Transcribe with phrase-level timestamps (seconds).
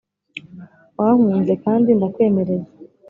[0.97, 2.65] wankunze kandi ndakwemereye